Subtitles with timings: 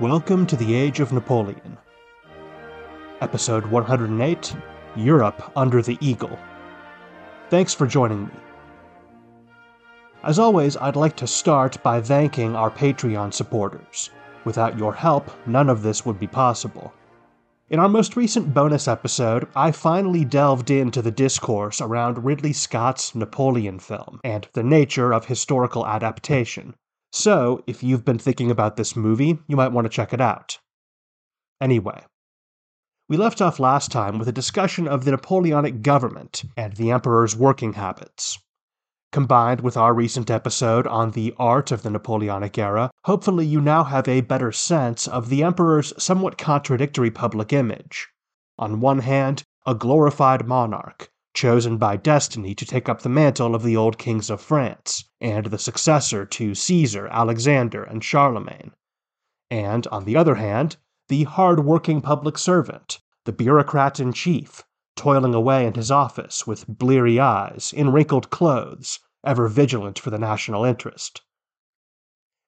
[0.00, 1.76] Welcome to the Age of Napoleon.
[3.20, 4.56] Episode 108
[4.96, 6.38] Europe Under the Eagle.
[7.50, 8.32] Thanks for joining me.
[10.24, 14.08] As always, I'd like to start by thanking our Patreon supporters.
[14.46, 16.94] Without your help, none of this would be possible.
[17.68, 23.14] In our most recent bonus episode, I finally delved into the discourse around Ridley Scott's
[23.14, 26.74] Napoleon film and the nature of historical adaptation,
[27.12, 30.58] so, if you've been thinking about this movie, you might want to check it out.
[31.60, 32.02] Anyway,
[33.08, 37.36] we left off last time with a discussion of the Napoleonic government and the Emperor's
[37.36, 38.38] working habits.
[39.12, 43.84] Combined with our recent episode on the art of the Napoleonic era, hopefully you now
[43.84, 48.08] have a better sense of the Emperor's somewhat contradictory public image.
[48.58, 53.62] On one hand, a glorified monarch, chosen by destiny to take up the mantle of
[53.62, 58.72] the old kings of France, and the successor to Caesar, Alexander, and Charlemagne.
[59.50, 60.76] And, on the other hand,
[61.08, 64.62] the hard working public servant, the bureaucrat in chief,
[64.96, 70.18] toiling away in his office with bleary eyes, in wrinkled clothes, ever vigilant for the
[70.18, 71.22] national interest.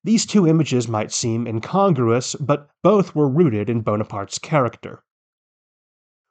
[0.02, 5.02] These two images might seem incongruous, but both were rooted in Bonaparte's character.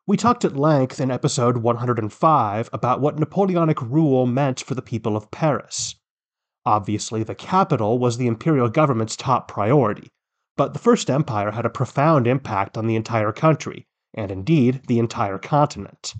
[0.05, 5.15] We talked at length in episode 105 about what Napoleonic rule meant for the people
[5.15, 5.95] of Paris.
[6.65, 10.09] Obviously, the capital was the imperial government's top priority,
[10.57, 14.99] but the First Empire had a profound impact on the entire country, and indeed the
[14.99, 16.13] entire continent.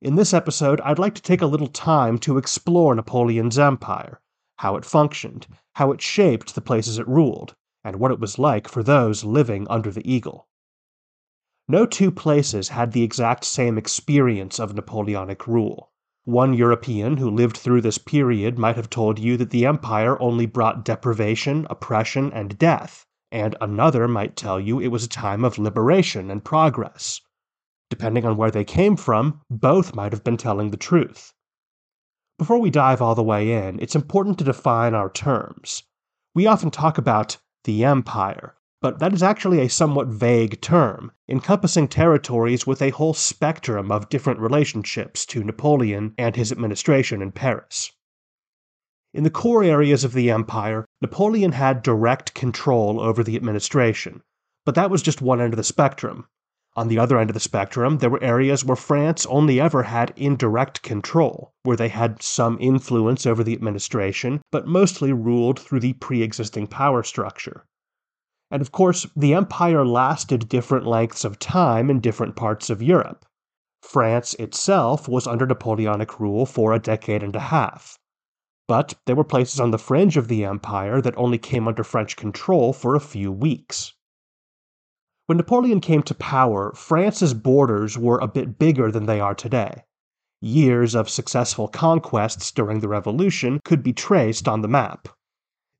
[0.00, 4.20] In this episode, I'd like to take a little time to explore Napoleon's empire,
[4.58, 8.68] how it functioned, how it shaped the places it ruled, and what it was like
[8.68, 10.46] for those living under the eagle.
[11.68, 15.90] No two places had the exact same experience of Napoleonic rule.
[16.24, 20.46] One European who lived through this period might have told you that the empire only
[20.46, 25.58] brought deprivation, oppression, and death, and another might tell you it was a time of
[25.58, 27.20] liberation and progress.
[27.90, 31.32] Depending on where they came from, both might have been telling the truth.
[32.38, 35.84] Before we dive all the way in, it's important to define our terms.
[36.34, 38.55] We often talk about the empire,
[38.86, 44.08] but that is actually a somewhat vague term, encompassing territories with a whole spectrum of
[44.08, 47.90] different relationships to Napoleon and his administration in Paris.
[49.12, 54.22] In the core areas of the empire, Napoleon had direct control over the administration,
[54.64, 56.28] but that was just one end of the spectrum.
[56.76, 60.14] On the other end of the spectrum, there were areas where France only ever had
[60.14, 65.94] indirect control, where they had some influence over the administration, but mostly ruled through the
[65.94, 67.64] pre existing power structure.
[68.50, 73.24] And of course, the empire lasted different lengths of time in different parts of Europe.
[73.82, 77.98] France itself was under Napoleonic rule for a decade and a half.
[78.68, 82.16] But there were places on the fringe of the empire that only came under French
[82.16, 83.94] control for a few weeks.
[85.26, 89.84] When Napoleon came to power, France's borders were a bit bigger than they are today.
[90.40, 95.08] Years of successful conquests during the Revolution could be traced on the map.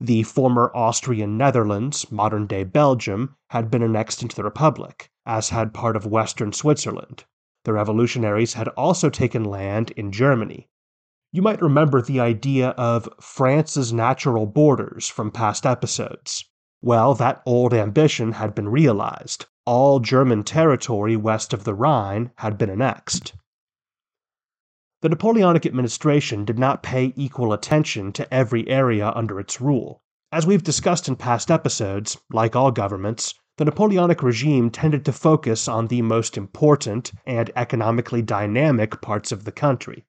[0.01, 5.73] The former Austrian Netherlands, modern day Belgium, had been annexed into the Republic, as had
[5.73, 7.25] part of western Switzerland.
[7.65, 10.69] The revolutionaries had also taken land in Germany.
[11.33, 16.45] You might remember the idea of France's natural borders from past episodes.
[16.83, 19.47] Well, that old ambition had been realized.
[19.65, 23.33] All German territory west of the Rhine had been annexed.
[25.03, 30.01] The Napoleonic administration did not pay equal attention to every area under its rule.
[30.33, 35.69] As we've discussed in past episodes, like all governments, the Napoleonic regime tended to focus
[35.69, 40.07] on the most important and economically dynamic parts of the country.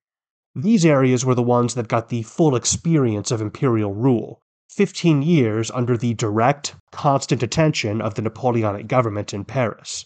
[0.56, 5.70] These areas were the ones that got the full experience of imperial rule, 15 years
[5.72, 10.06] under the direct, constant attention of the Napoleonic government in Paris.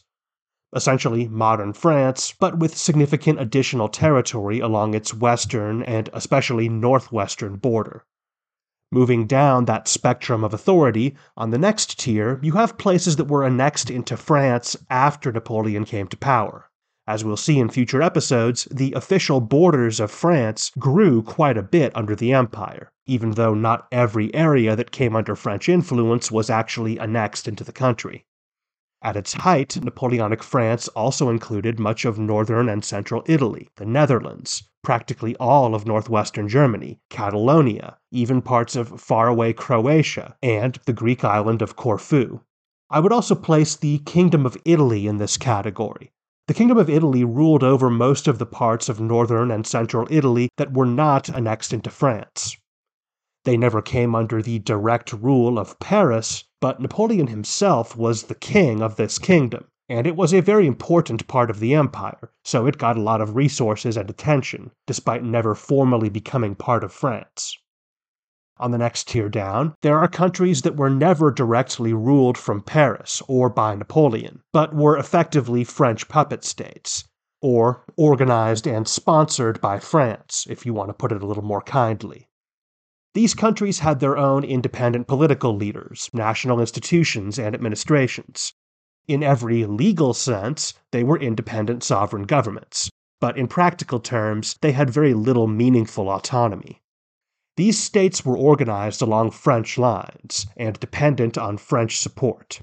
[0.73, 8.05] Essentially modern France, but with significant additional territory along its western and especially northwestern border.
[8.93, 13.45] Moving down that spectrum of authority, on the next tier, you have places that were
[13.45, 16.69] annexed into France after Napoleon came to power.
[17.07, 21.91] As we'll see in future episodes, the official borders of France grew quite a bit
[21.95, 26.97] under the Empire, even though not every area that came under French influence was actually
[26.97, 28.25] annexed into the country.
[29.03, 34.69] At its height, Napoleonic France also included much of northern and central Italy, the Netherlands,
[34.83, 41.63] practically all of northwestern Germany, Catalonia, even parts of faraway Croatia, and the Greek island
[41.63, 42.41] of Corfu.
[42.91, 46.11] I would also place the Kingdom of Italy in this category.
[46.47, 50.49] The Kingdom of Italy ruled over most of the parts of northern and central Italy
[50.57, 52.55] that were not annexed into France.
[53.45, 58.81] They never came under the direct rule of Paris, but Napoleon himself was the king
[58.81, 62.77] of this kingdom, and it was a very important part of the empire, so it
[62.77, 67.57] got a lot of resources and attention, despite never formally becoming part of France.
[68.57, 73.23] On the next tier down, there are countries that were never directly ruled from Paris
[73.27, 77.05] or by Napoleon, but were effectively French puppet states,
[77.41, 81.61] or organized and sponsored by France, if you want to put it a little more
[81.61, 82.29] kindly.
[83.13, 88.53] These countries had their own independent political leaders, national institutions, and administrations.
[89.07, 94.89] In every legal sense, they were independent sovereign governments, but in practical terms, they had
[94.89, 96.81] very little meaningful autonomy.
[97.57, 102.61] These states were organized along French lines and dependent on French support.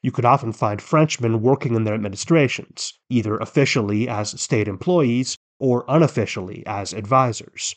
[0.00, 5.84] You could often find Frenchmen working in their administrations, either officially as state employees or
[5.88, 7.74] unofficially as advisors.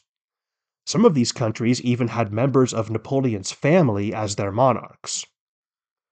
[0.85, 5.25] Some of these countries even had members of Napoleon's family as their monarchs.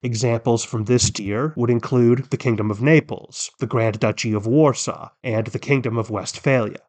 [0.02, 5.10] Examples from this tier would include the Kingdom of Naples, the Grand Duchy of Warsaw,
[5.24, 6.80] and the Kingdom of Westphalia.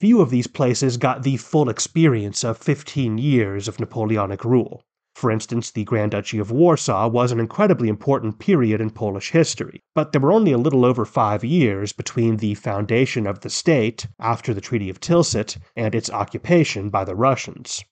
[0.00, 4.86] Few of these places got the full experience of 15 years of Napoleonic rule.
[5.14, 9.82] For instance, the Grand Duchy of Warsaw was an incredibly important period in Polish history,
[9.94, 14.06] but there were only a little over five years between the foundation of the state,
[14.18, 17.84] after the Treaty of Tilsit, and its occupation by the Russians.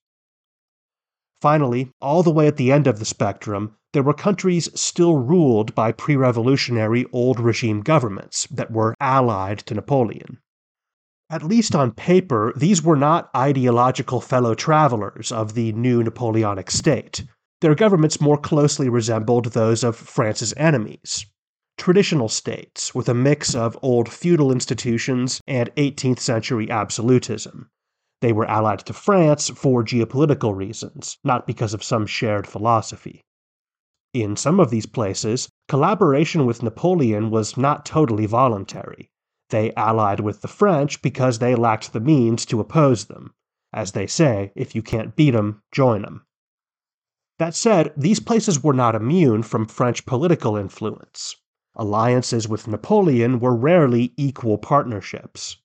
[1.41, 5.75] Finally, all the way at the end of the spectrum, there were countries still ruled
[5.75, 10.39] by pre revolutionary old regime governments that were allied to Napoleon.
[11.31, 17.25] At least on paper, these were not ideological fellow travelers of the new Napoleonic state.
[17.61, 21.27] Their governments more closely resembled those of France's enemies.
[21.77, 27.69] Traditional states with a mix of old feudal institutions and 18th century absolutism.
[28.23, 33.21] They were allied to France for geopolitical reasons, not because of some shared philosophy.
[34.15, 39.11] In some of these places, collaboration with Napoleon was not totally voluntary.
[39.51, 43.33] They allied with the French because they lacked the means to oppose them.
[43.73, 46.25] As they say, if you can't beat 'em, join 'em.
[47.39, 51.37] That said, these places were not immune from French political influence.
[51.77, 55.59] Alliances with Napoleon were rarely equal partnerships.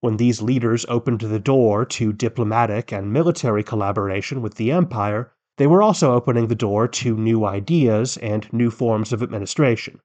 [0.00, 5.66] When these leaders opened the door to diplomatic and military collaboration with the Empire, they
[5.66, 10.00] were also opening the door to new ideas and new forms of administration.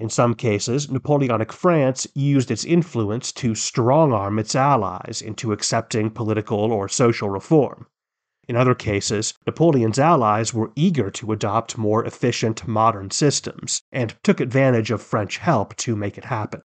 [0.00, 6.08] In some cases, Napoleonic France used its influence to strong arm its allies into accepting
[6.08, 7.86] political or social reform.
[8.48, 14.40] In other cases, Napoleon's allies were eager to adopt more efficient modern systems and took
[14.40, 16.62] advantage of French help to make it happen.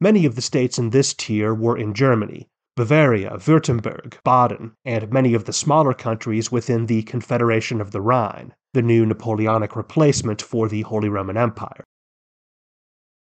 [0.00, 5.34] Many of the states in this tier were in Germany Bavaria, Württemberg, Baden, and many
[5.34, 10.68] of the smaller countries within the Confederation of the Rhine, the new Napoleonic replacement for
[10.68, 11.82] the Holy Roman Empire.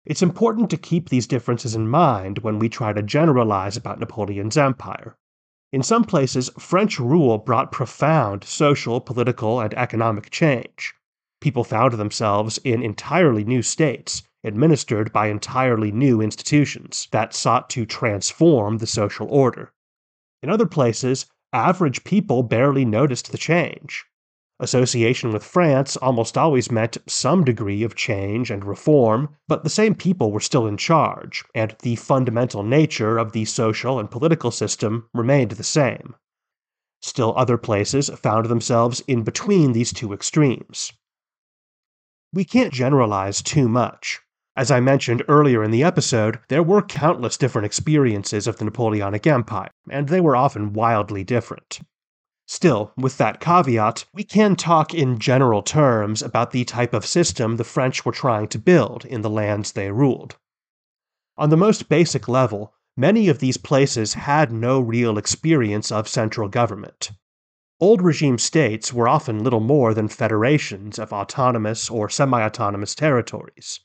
[0.08, 4.56] It's important to keep these differences in mind when we try to generalize about Napoleon's
[4.56, 5.18] empire.
[5.70, 10.94] In some places, French rule brought profound social, political, and economic change.
[11.42, 17.84] People found themselves in entirely new states, administered by entirely new institutions that sought to
[17.84, 19.74] transform the social order.
[20.42, 24.06] In other places, average people barely noticed the change.
[24.60, 29.94] Association with France almost always meant some degree of change and reform, but the same
[29.94, 35.08] people were still in charge, and the fundamental nature of the social and political system
[35.14, 36.16] remained the same.
[37.00, 40.92] Still, other places found themselves in between these two extremes.
[42.32, 44.20] we can't generalize too much.
[44.56, 49.24] As I mentioned earlier in the episode, there were countless different experiences of the Napoleonic
[49.24, 51.78] Empire, and they were often wildly different.
[52.50, 57.56] Still, with that caveat, we can talk in general terms about the type of system
[57.58, 60.36] the French were trying to build in the lands they ruled.
[61.36, 66.48] On the most basic level, many of these places had no real experience of central
[66.48, 67.10] government.
[67.80, 73.80] Old regime states were often little more than federations of autonomous or semi autonomous territories.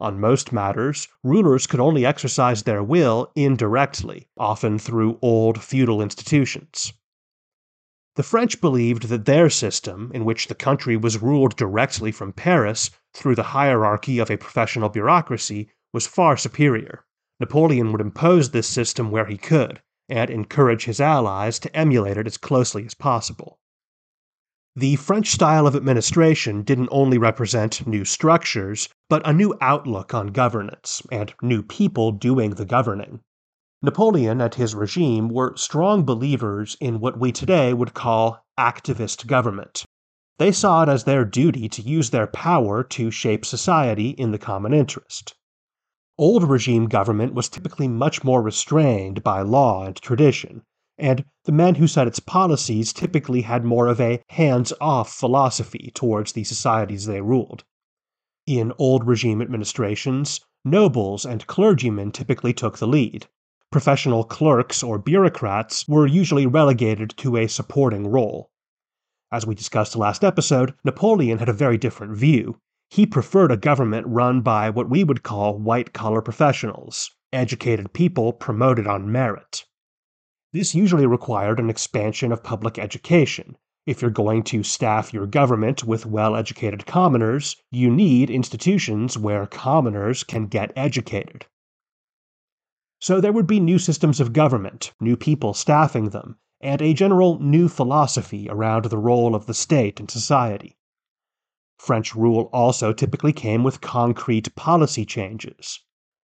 [0.00, 6.92] On most matters, rulers could only exercise their will indirectly, often through old feudal institutions.
[8.16, 12.90] The French believed that their system, in which the country was ruled directly from Paris
[13.14, 17.04] through the hierarchy of a professional bureaucracy, was far superior.
[17.38, 22.26] Napoleon would impose this system where he could, and encourage his allies to emulate it
[22.26, 23.60] as closely as possible.
[24.76, 30.28] The French style of administration didn't only represent new structures, but a new outlook on
[30.28, 33.20] governance, and new people doing the governing.
[33.82, 39.86] Napoleon and his regime were strong believers in what we today would call activist government.
[40.38, 44.38] They saw it as their duty to use their power to shape society in the
[44.38, 45.34] common interest.
[46.18, 50.62] Old regime government was typically much more restrained by law and tradition,
[50.98, 55.90] and the men who set its policies typically had more of a hands off philosophy
[55.94, 57.64] towards the societies they ruled.
[58.46, 63.26] In old regime administrations, nobles and clergymen typically took the lead.
[63.72, 68.50] Professional clerks or bureaucrats were usually relegated to a supporting role.
[69.30, 72.58] As we discussed last episode, Napoleon had a very different view,
[72.90, 78.32] he preferred a government run by what we would call white collar professionals, educated people
[78.32, 79.64] promoted on merit.
[80.52, 83.56] This usually required an expansion of public education.
[83.86, 89.46] If you're going to staff your government with well educated commoners, you need institutions where
[89.46, 91.46] commoners can get educated.
[93.00, 97.38] So there would be new systems of government, new people staffing them, and a general
[97.40, 100.76] new philosophy around the role of the state in society.
[101.78, 105.80] French rule also typically came with concrete policy changes.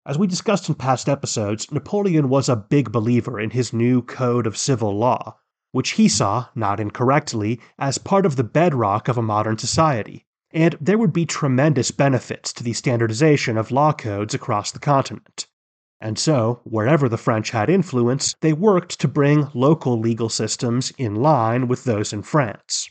[0.06, 4.46] As we discussed in past episodes, Napoleon was a big believer in his new Code
[4.46, 5.38] of Civil Law,
[5.72, 10.76] which he saw, not incorrectly, as part of the bedrock of a modern society, and
[10.82, 15.48] there would be tremendous benefits to the standardization of law codes across the continent.
[16.06, 21.16] And so, wherever the French had influence, they worked to bring local legal systems in
[21.16, 22.88] line with those in France.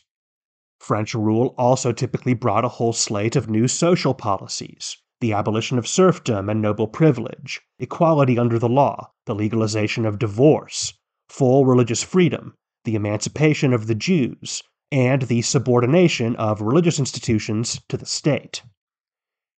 [0.80, 5.86] French rule also typically brought a whole slate of new social policies the abolition of
[5.86, 10.92] serfdom and noble privilege, equality under the law, the legalization of divorce,
[11.28, 17.96] full religious freedom, the emancipation of the Jews, and the subordination of religious institutions to
[17.96, 18.64] the state.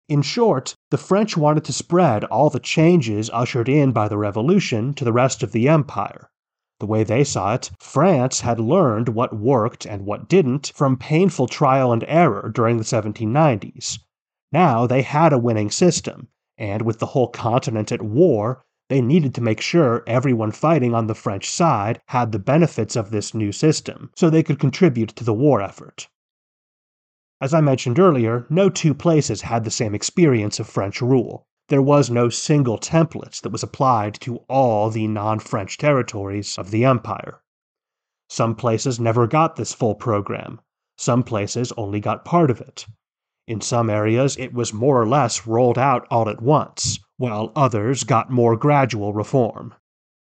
[0.08, 4.94] In short, the French wanted to spread all the changes ushered in by the Revolution
[4.94, 6.30] to the rest of the empire,
[6.78, 11.48] the way they saw it, France had learned what worked and what didn't from painful
[11.48, 13.98] trial and error during the 1790s.
[14.52, 19.34] Now they had a winning system, and with the whole continent at war, they needed
[19.34, 23.52] to make sure everyone fighting on the French side had the benefits of this new
[23.52, 26.08] system so they could contribute to the war effort.
[27.40, 31.82] As I mentioned earlier, no two places had the same experience of French rule there
[31.82, 36.84] was no single template that was applied to all the non French territories of the
[36.84, 37.40] empire.
[38.28, 40.60] Some places never got this full program,
[40.96, 42.86] some places only got part of it.
[43.48, 48.04] In some areas, it was more or less rolled out all at once, while others
[48.04, 49.74] got more gradual reform.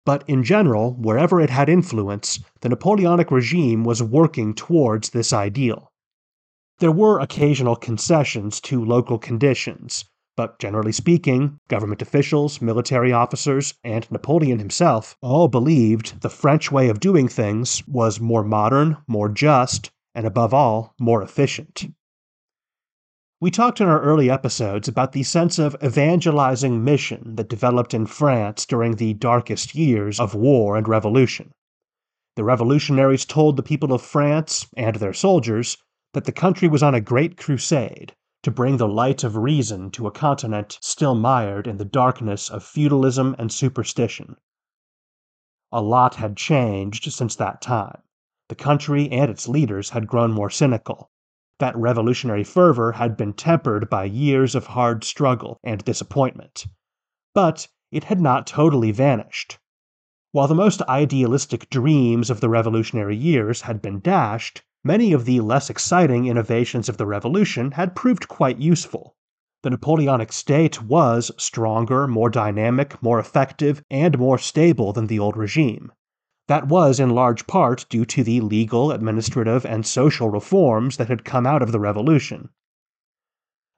[0.06, 5.92] But in general, wherever it had influence, the Napoleonic regime was working towards this ideal.
[6.81, 14.11] There were occasional concessions to local conditions, but generally speaking, government officials, military officers, and
[14.11, 19.93] Napoleon himself all believed the French way of doing things was more modern, more just,
[20.16, 21.87] and above all, more efficient.
[23.40, 28.07] We talked in our early episodes about the sense of evangelizing mission that developed in
[28.07, 31.52] France during the darkest years of war and revolution.
[32.35, 35.76] The revolutionaries told the people of France and their soldiers
[36.14, 40.06] that the country was on a great crusade to bring the light of reason to
[40.06, 44.37] a continent still mired in the darkness of feudalism and superstition.
[45.73, 48.00] A lot had changed since that time.
[48.49, 51.11] The country and its leaders had grown more cynical.
[51.59, 56.66] That revolutionary fervor had been tempered by years of hard struggle and disappointment.
[57.33, 59.59] But it had not totally vanished.
[60.30, 65.41] While the most idealistic dreams of the revolutionary years had been dashed, Many of the
[65.41, 69.17] less exciting innovations of the revolution had proved quite useful.
[69.62, 75.38] The Napoleonic state was stronger, more dynamic, more effective, and more stable than the old
[75.38, 75.91] regime.
[76.49, 81.25] That was in large part due to the legal, administrative, and social reforms that had
[81.25, 82.50] come out of the revolution.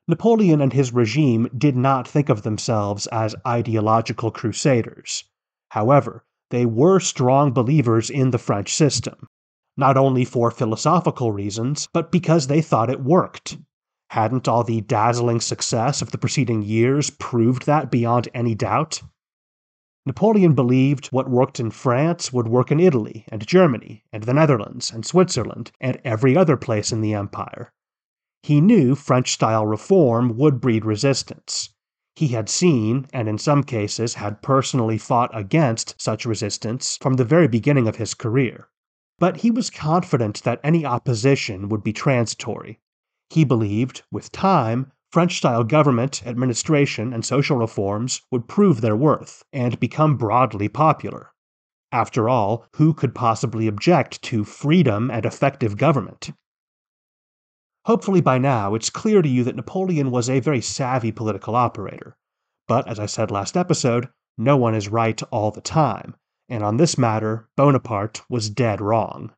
[0.08, 5.22] Napoleon and his regime did not think of themselves as ideological crusaders.
[5.68, 9.28] However, they were strong believers in the French system,
[9.76, 13.58] not only for philosophical reasons, but because they thought it worked.
[14.10, 19.02] Hadn't all the dazzling success of the preceding years proved that beyond any doubt?
[20.06, 24.92] Napoleon believed what worked in France would work in Italy and Germany and the Netherlands
[24.92, 27.72] and Switzerland and every other place in the empire.
[28.44, 31.70] He knew French style reform would breed resistance.
[32.14, 37.24] He had seen, and in some cases had personally fought against such resistance from the
[37.24, 38.68] very beginning of his career.
[39.18, 42.80] But he was confident that any opposition would be transitory.
[43.30, 49.42] He believed, with time, French style government, administration, and social reforms would prove their worth
[49.52, 51.32] and become broadly popular.
[51.92, 56.32] After all, who could possibly object to freedom and effective government?
[57.86, 62.16] Hopefully, by now, it's clear to you that Napoleon was a very savvy political operator.
[62.68, 66.16] But, as I said last episode, no one is right all the time,
[66.48, 69.32] and on this matter, Bonaparte was dead wrong.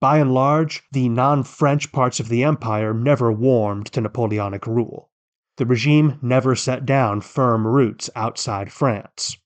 [0.00, 5.10] By and large, the non French parts of the empire never warmed to Napoleonic rule.
[5.58, 9.36] The regime never set down firm roots outside France.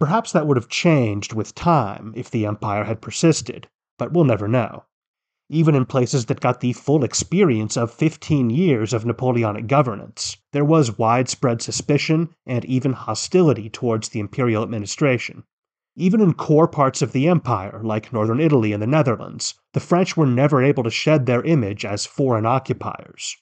[0.00, 3.68] Perhaps that would have changed with time if the empire had persisted,
[3.98, 4.84] but we'll never know.
[5.48, 10.64] Even in places that got the full experience of 15 years of Napoleonic governance, there
[10.64, 15.44] was widespread suspicion and even hostility towards the imperial administration.
[16.00, 20.16] Even in core parts of the empire, like northern Italy and the Netherlands, the French
[20.16, 23.36] were never able to shed their image as foreign occupiers.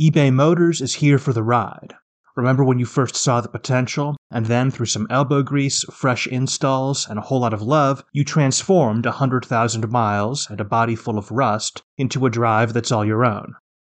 [0.00, 1.92] eBay Motors is here for the ride.
[2.34, 7.06] Remember when you first saw the potential, and then through some elbow grease, fresh installs,
[7.06, 11.18] and a whole lot of love, you transformed a 100,000 miles and a body full
[11.18, 13.54] of rust into a drive that's all your own?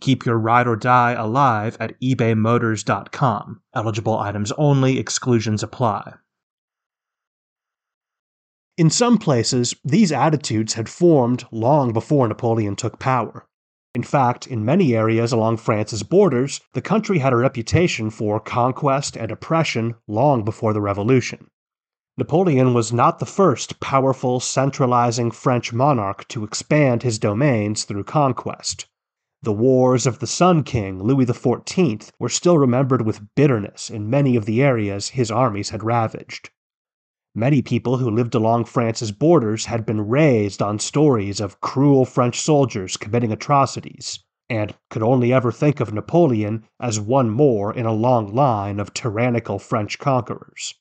[0.00, 3.60] Keep your ride or die alive at ebaymotors.com.
[3.74, 6.14] Eligible items only, exclusions apply.
[8.76, 13.48] In some places, these attitudes had formed long before Napoleon took power.
[13.94, 19.16] In fact, in many areas along France's borders, the country had a reputation for conquest
[19.16, 21.48] and oppression long before the Revolution.
[22.18, 28.87] Napoleon was not the first powerful, centralizing French monarch to expand his domains through conquest.
[29.40, 34.34] The wars of the Sun King, Louis XIV, were still remembered with bitterness in many
[34.34, 36.50] of the areas his armies had ravaged.
[37.36, 42.40] Many people who lived along France's borders had been raised on stories of cruel French
[42.40, 47.92] soldiers committing atrocities, and could only ever think of Napoleon as one more in a
[47.92, 50.74] long line of tyrannical French conquerors.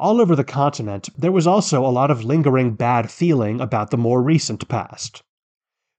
[0.00, 3.96] All over the continent, there was also a lot of lingering bad feeling about the
[3.96, 5.22] more recent past.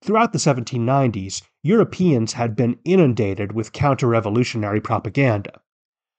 [0.02, 5.60] Throughout the 1790s, Europeans had been inundated with counter revolutionary propaganda.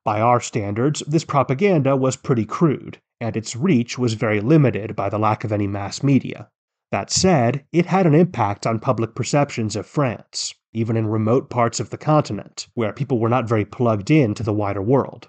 [0.03, 5.09] By our standards, this propaganda was pretty crude, and its reach was very limited by
[5.09, 6.49] the lack of any mass media.
[6.91, 11.79] That said, it had an impact on public perceptions of France, even in remote parts
[11.79, 15.27] of the continent, where people were not very plugged in to the wider world.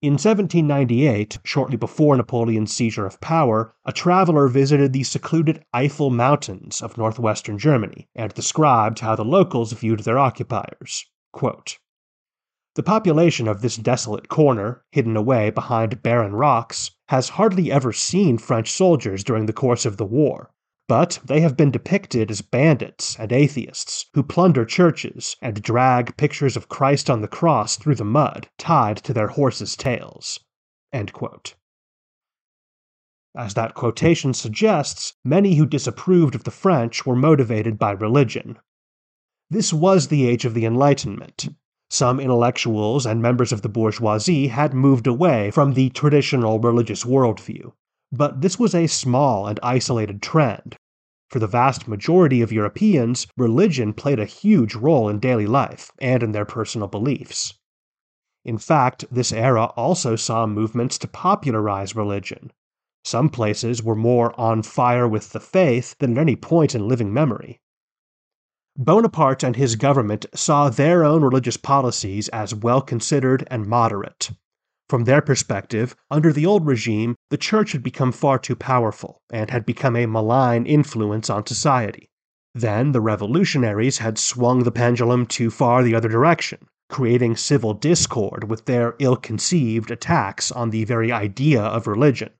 [0.00, 6.80] In 1798, shortly before Napoleon's seizure of power, a traveler visited the secluded Eifel Mountains
[6.80, 11.04] of northwestern Germany and described how the locals viewed their occupiers.
[11.32, 11.78] Quote,
[12.76, 18.38] the population of this desolate corner, hidden away behind barren rocks, has hardly ever seen
[18.38, 20.52] French soldiers during the course of the war,
[20.88, 26.56] but they have been depicted as bandits and atheists who plunder churches and drag pictures
[26.56, 30.40] of Christ on the cross through the mud, tied to their horses' tails.
[30.92, 31.12] As
[33.54, 38.58] that quotation suggests, many who disapproved of the French were motivated by religion.
[39.50, 41.48] This was the age of the Enlightenment.
[41.90, 47.72] Some intellectuals and members of the bourgeoisie had moved away from the traditional religious worldview,
[48.10, 50.76] but this was a small and isolated trend.
[51.28, 56.22] For the vast majority of Europeans, religion played a huge role in daily life and
[56.22, 57.52] in their personal beliefs.
[58.44, 62.50] In fact, this era also saw movements to popularize religion.
[63.04, 67.12] Some places were more on fire with the faith than at any point in living
[67.12, 67.60] memory.
[68.76, 74.30] Bonaparte and his government saw their own religious policies as well considered and moderate.
[74.88, 79.50] From their perspective, under the old regime, the church had become far too powerful and
[79.50, 82.08] had become a malign influence on society.
[82.54, 88.48] Then the revolutionaries had swung the pendulum too far the other direction, creating civil discord
[88.48, 92.30] with their ill conceived attacks on the very idea of religion.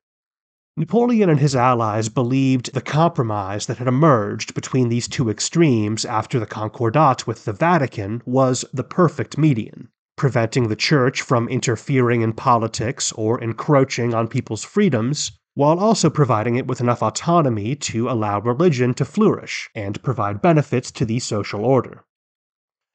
[0.74, 6.40] Napoleon and his allies believed the compromise that had emerged between these two extremes after
[6.40, 12.34] the Concordat with the Vatican was the perfect median, preventing the Church from interfering in
[12.34, 18.40] politics or encroaching on people's freedoms, while also providing it with enough autonomy to allow
[18.40, 22.04] religion to flourish and provide benefits to the social order.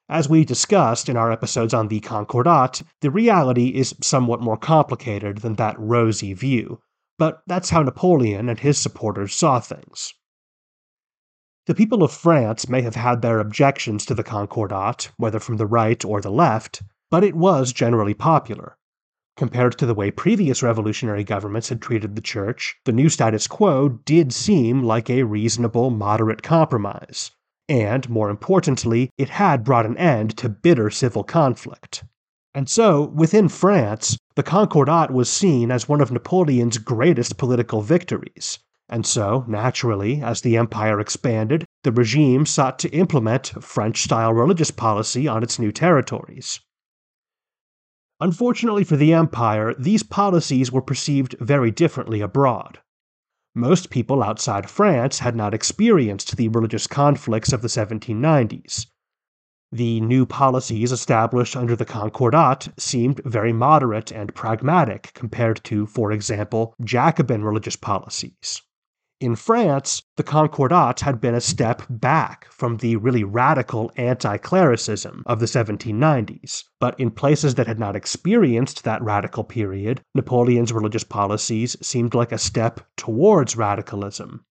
[0.08, 5.38] As we discussed in our episodes on the Concordat, the reality is somewhat more complicated
[5.38, 6.80] than that rosy view,
[7.18, 10.12] but that's how Napoleon and his supporters saw things.
[11.66, 15.66] The people of France may have had their objections to the Concordat, whether from the
[15.66, 16.82] right or the left,
[17.14, 18.76] but it was generally popular.
[19.36, 23.88] Compared to the way previous revolutionary governments had treated the church, the new status quo
[23.88, 27.30] did seem like a reasonable, moderate compromise,
[27.68, 32.02] and, more importantly, it had brought an end to bitter civil conflict.
[32.52, 38.58] And so, within France, the Concordat was seen as one of Napoleon's greatest political victories.
[38.88, 44.72] And so, naturally, as the empire expanded, the regime sought to implement French style religious
[44.72, 46.58] policy on its new territories.
[48.20, 52.78] Unfortunately for the empire, these policies were perceived very differently abroad.
[53.54, 58.86] Most people outside France had not experienced the religious conflicts of the 1790s.
[59.70, 66.12] The new policies established under the Concordat seemed very moderate and pragmatic compared to, for
[66.12, 68.62] example, Jacobin religious policies.
[69.24, 75.22] In France, the Concordat had been a step back from the really radical anti clericism
[75.24, 81.04] of the 1790s, but in places that had not experienced that radical period, Napoleon's religious
[81.04, 84.44] policies seemed like a step towards radicalism.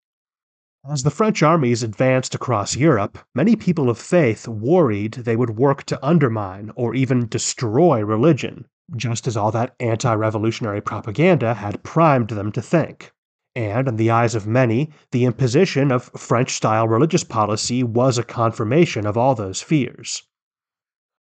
[0.89, 5.83] As the French armies advanced across Europe, many people of faith worried they would work
[5.83, 12.29] to undermine or even destroy religion, just as all that anti revolutionary propaganda had primed
[12.29, 13.12] them to think
[13.55, 18.23] and in the eyes of many, the imposition of French style religious policy was a
[18.23, 20.23] confirmation of all those fears.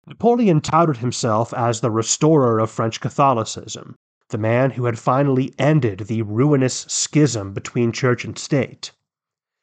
[0.06, 3.96] Napoleon touted himself as the restorer of French Catholicism,
[4.30, 8.92] the man who had finally ended the ruinous schism between church and state.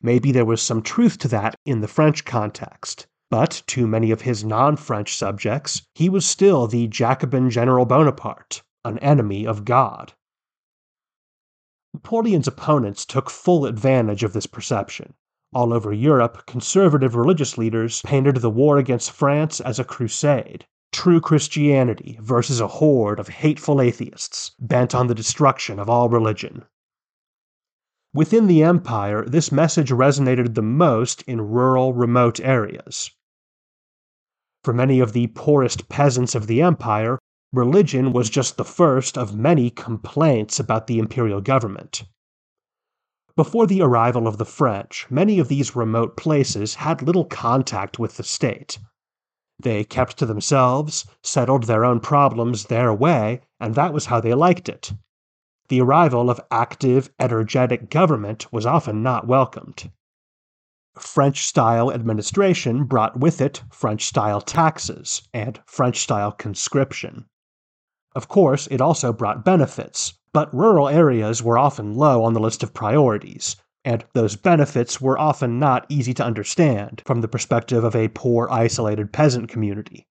[0.02, 4.22] Maybe there was some truth to that in the French context, but to many of
[4.22, 10.12] his non French subjects, he was still the Jacobin General Bonaparte, an enemy of God.
[11.96, 15.14] Napoleon's opponents took full advantage of this perception.
[15.54, 21.22] All over Europe, conservative religious leaders painted the war against France as a crusade, true
[21.22, 26.66] Christianity versus a horde of hateful atheists bent on the destruction of all religion.
[28.12, 33.11] Within the empire, this message resonated the most in rural, remote areas.
[34.64, 37.18] For many of the poorest peasants of the empire,
[37.52, 42.04] religion was just the first of many complaints about the imperial government.
[43.37, 48.16] Before the arrival of the French, many of these remote places had little contact with
[48.16, 48.78] the state.
[49.59, 54.35] They kept to themselves, settled their own problems their way, and that was how they
[54.35, 54.92] liked it.
[55.68, 59.90] The arrival of active, energetic government was often not welcomed.
[60.98, 67.26] French style administration brought with it French style taxes and French style conscription.
[68.16, 72.62] Of course, it also brought benefits, but rural areas were often low on the list
[72.62, 77.94] of priorities, and those benefits were often not easy to understand from the perspective of
[77.94, 80.09] a poor, isolated peasant community.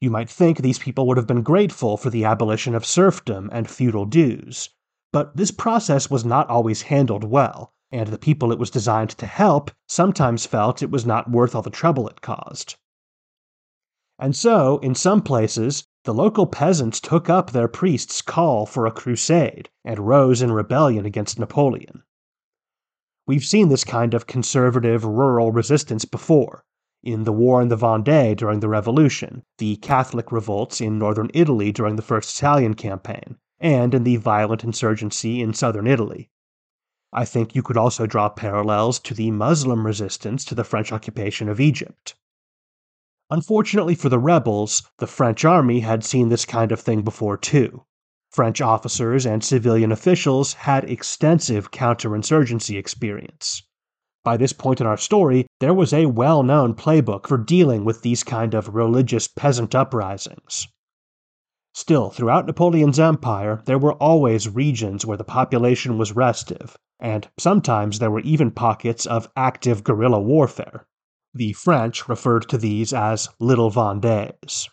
[0.00, 3.68] You might think these people would have been grateful for the abolition of serfdom and
[3.68, 4.70] feudal dues,
[5.12, 9.26] but this process was not always handled well, and the people it was designed to
[9.26, 12.76] help sometimes felt it was not worth all the trouble it caused.
[14.18, 18.90] And so, in some places, the local peasants took up their priest's call for a
[18.90, 22.02] crusade and rose in rebellion against Napoleon.
[23.26, 26.64] We've seen this kind of conservative rural resistance before
[27.02, 31.72] in the war in the Vendée during the Revolution, the Catholic revolts in northern Italy
[31.72, 36.30] during the First Italian Campaign, and in the violent insurgency in southern Italy.
[37.12, 41.48] I think you could also draw parallels to the Muslim resistance to the French occupation
[41.48, 42.14] of Egypt.
[43.32, 47.82] Unfortunately for the rebels, the French army had seen this kind of thing before too.
[48.30, 53.62] French officers and civilian officials had extensive counterinsurgency experience.
[54.22, 58.02] By this point in our story, there was a well known playbook for dealing with
[58.02, 60.68] these kind of religious peasant uprisings.
[61.72, 67.98] Still, throughout Napoleon's empire, there were always regions where the population was restive, and sometimes
[67.98, 70.86] there were even pockets of active guerrilla warfare.
[71.34, 74.68] The French referred to these as Little Vendées.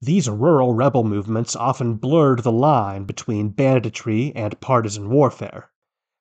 [0.00, 5.70] These rural rebel movements often blurred the line between banditry and partisan warfare.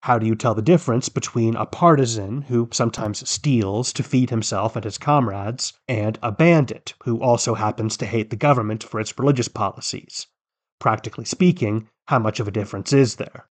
[0.04, 4.76] How do you tell the difference between a partisan who sometimes steals to feed himself
[4.76, 9.18] and his comrades, and a bandit who also happens to hate the government for its
[9.18, 10.28] religious policies?
[10.80, 13.48] Practically speaking, how much of a difference is there?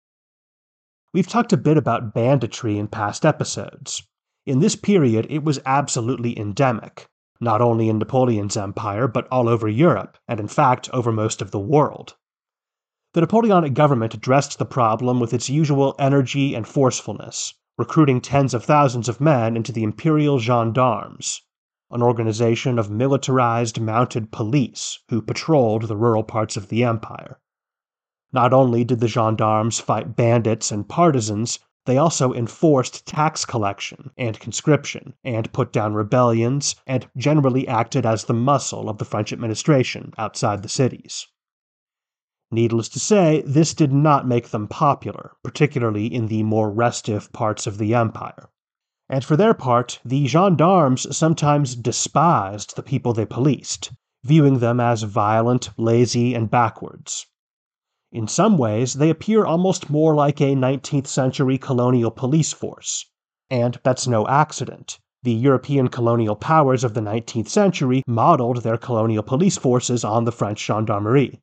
[1.13, 4.03] We've talked a bit about banditry in past episodes.
[4.45, 7.09] In this period, it was absolutely endemic,
[7.41, 11.51] not only in Napoleon's empire, but all over Europe, and in fact over most of
[11.53, 12.17] the world.
[13.15, 18.65] The Napoleonic government addressed the problem with its usual energy and forcefulness, recruiting tens of
[18.65, 21.43] thousands of men into the Imperial Gendarmes,
[21.91, 27.39] an organization of militarized mounted police who patrolled the rural parts of the empire.
[28.33, 34.39] Not only did the gendarmes fight bandits and partisans, they also enforced tax collection and
[34.39, 40.13] conscription, and put down rebellions, and generally acted as the muscle of the French administration
[40.17, 41.27] outside the cities.
[42.51, 47.67] Needless to say, this did not make them popular, particularly in the more restive parts
[47.67, 48.51] of the empire.
[49.09, 53.93] And for their part, the gendarmes sometimes despised the people they policed,
[54.23, 57.27] viewing them as violent, lazy, and backwards.
[58.15, 63.11] In some ways, they appear almost more like a 19th century colonial police force.
[63.49, 64.99] And that's no accident.
[65.23, 70.31] The European colonial powers of the 19th century modeled their colonial police forces on the
[70.31, 71.41] French gendarmerie.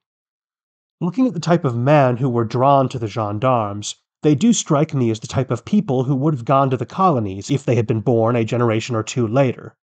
[1.02, 4.94] Looking at the type of men who were drawn to the gendarmes, they do strike
[4.94, 7.74] me as the type of people who would have gone to the colonies if they
[7.74, 9.76] had been born a generation or two later.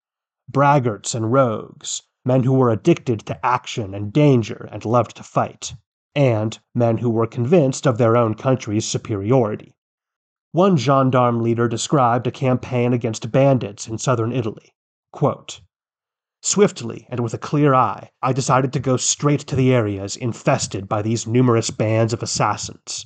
[0.51, 5.73] Braggarts and rogues, men who were addicted to action and danger and loved to fight
[6.15, 9.75] and men who were convinced of their own country's superiority.
[10.54, 14.73] One gendarme leader described a campaign against bandits in southern Italy.
[15.12, 15.60] Quote,
[16.41, 20.88] Swiftly and with a clear eye, I decided to go straight to the areas infested
[20.88, 23.06] by these numerous bands of assassins.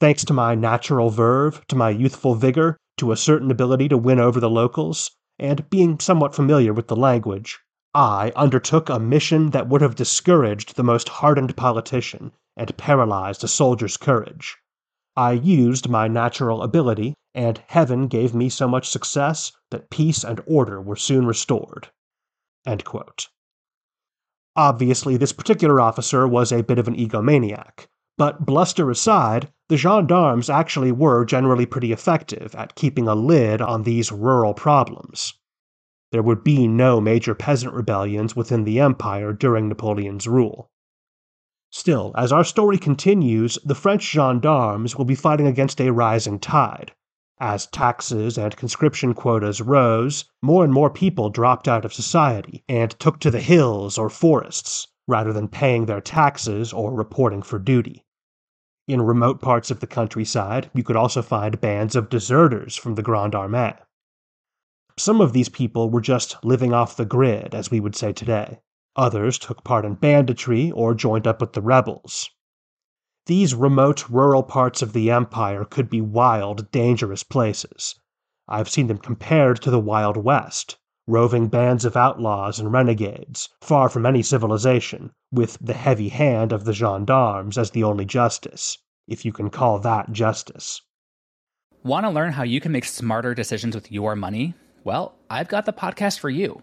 [0.00, 4.18] Thanks to my natural verve, to my youthful vigor, to a certain ability to win
[4.18, 7.58] over the locals, and being somewhat familiar with the language,
[7.92, 13.48] I undertook a mission that would have discouraged the most hardened politician and paralyzed a
[13.48, 14.56] soldier's courage.
[15.16, 20.42] I used my natural ability, and heaven gave me so much success that peace and
[20.46, 21.88] order were soon restored.
[24.56, 27.86] Obviously, this particular officer was a bit of an egomaniac,
[28.18, 33.82] but bluster aside, the gendarmes actually were generally pretty effective at keeping a lid on
[33.82, 35.34] these rural problems.
[36.12, 40.70] There would be no major peasant rebellions within the empire during Napoleon's rule.
[41.78, 46.92] Still, as our story continues, the French gendarmes will be fighting against a rising tide.
[47.38, 52.98] As taxes and conscription quotas rose, more and more people dropped out of society and
[52.98, 58.06] took to the hills or forests, rather than paying their taxes or reporting for duty.
[58.88, 63.02] In remote parts of the countryside, you could also find bands of deserters from the
[63.02, 63.76] Grande Armée.
[64.96, 68.60] Some of these people were just living off the grid, as we would say today.
[68.96, 72.30] Others took part in banditry or joined up with the rebels.
[73.26, 77.94] These remote rural parts of the empire could be wild, dangerous places.
[78.48, 83.88] I've seen them compared to the Wild West, roving bands of outlaws and renegades, far
[83.88, 89.24] from any civilization, with the heavy hand of the gendarmes as the only justice, if
[89.24, 90.80] you can call that justice.
[91.82, 94.54] Want to learn how you can make smarter decisions with your money?
[94.84, 96.62] Well, I've got the podcast for you.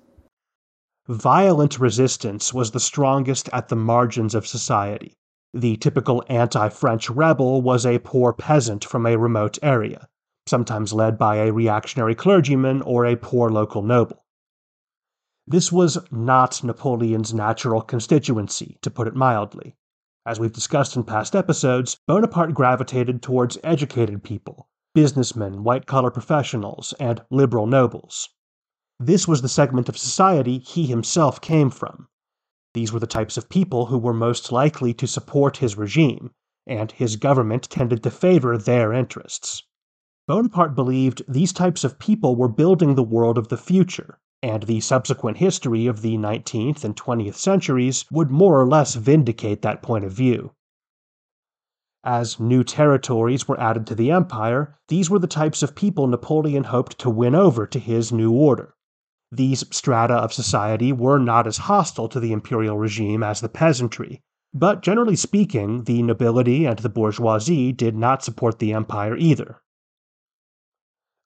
[1.11, 5.17] Violent resistance was the strongest at the margins of society.
[5.53, 10.07] The typical anti French rebel was a poor peasant from a remote area,
[10.47, 14.23] sometimes led by a reactionary clergyman or a poor local noble.
[15.45, 19.75] This was not Napoleon's natural constituency, to put it mildly.
[20.25, 26.93] As we've discussed in past episodes, Bonaparte gravitated towards educated people, businessmen, white collar professionals,
[27.01, 28.29] and liberal nobles.
[29.03, 32.07] This was the segment of society he himself came from.
[32.75, 36.29] These were the types of people who were most likely to support his regime,
[36.67, 39.63] and his government tended to favor their interests.
[40.27, 44.79] Bonaparte believed these types of people were building the world of the future, and the
[44.79, 50.05] subsequent history of the 19th and 20th centuries would more or less vindicate that point
[50.05, 50.51] of view.
[52.03, 56.65] As new territories were added to the empire, these were the types of people Napoleon
[56.65, 58.75] hoped to win over to his new order.
[59.31, 64.21] These strata of society were not as hostile to the imperial regime as the peasantry,
[64.53, 69.61] but generally speaking, the nobility and the bourgeoisie did not support the empire either.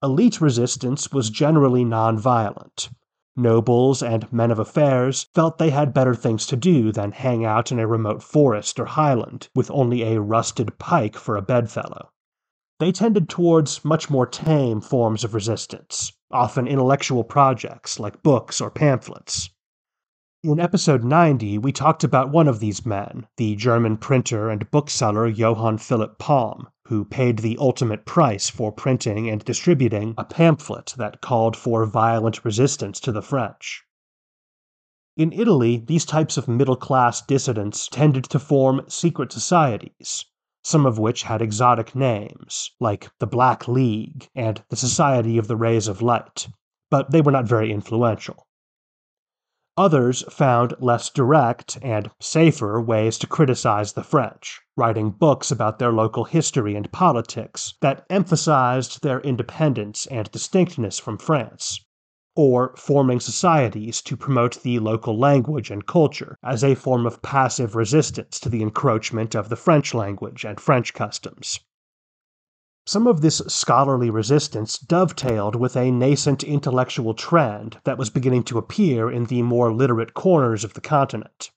[0.04, 2.90] Elite resistance was generally nonviolent.
[3.36, 7.72] Nobles and men of affairs felt they had better things to do than hang out
[7.72, 12.12] in a remote forest or highland with only a rusted pike for a bedfellow.
[12.80, 18.72] They tended towards much more tame forms of resistance, often intellectual projects like books or
[18.72, 19.50] pamphlets.
[20.44, 25.28] In episode 90, we talked about one of these men, the German printer and bookseller
[25.28, 31.20] Johann Philipp Palm, who paid the ultimate price for printing and distributing a pamphlet that
[31.20, 33.84] called for violent resistance to the French.
[35.18, 40.26] In Italy, these types of middle class dissidents tended to form secret societies,
[40.66, 45.56] some of which had exotic names, like the Black League and the Society of the
[45.56, 46.48] Rays of Light,
[46.90, 48.48] but they were not very influential.
[49.78, 55.94] Others found less direct and safer ways to criticize the French, writing books about their
[55.94, 61.85] local history and politics that emphasized their independence and distinctness from France,
[62.36, 67.76] or forming societies to promote the local language and culture as a form of passive
[67.76, 71.60] resistance to the encroachment of the French language and French customs.
[72.88, 78.60] Some of this scholarly resistance dovetailed with a nascent intellectual trend that was beginning to
[78.60, 81.50] appear in the more literate corners of the continent.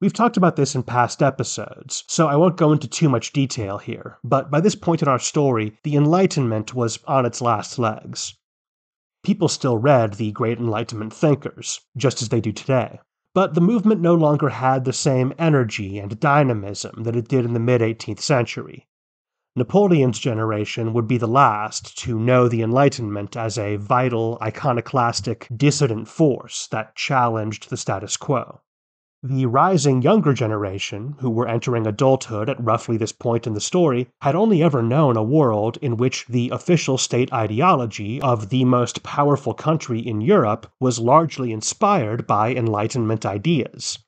[0.00, 3.78] We've talked about this in past episodes, so I won't go into too much detail
[3.78, 8.34] here, but by this point in our story, the Enlightenment was on its last legs.
[9.24, 13.00] People still read the great Enlightenment thinkers, just as they do today,
[13.32, 17.54] but the movement no longer had the same energy and dynamism that it did in
[17.54, 18.86] the mid 18th century.
[19.56, 26.06] Napoleon's generation would be the last to know the Enlightenment as a vital, iconoclastic, dissident
[26.06, 28.60] force that challenged the status quo.
[29.26, 34.06] The rising younger generation, who were entering adulthood at roughly this point in the story,
[34.20, 39.02] had only ever known a world in which the official state ideology of the most
[39.02, 43.98] powerful country in Europe was largely inspired by Enlightenment ideas.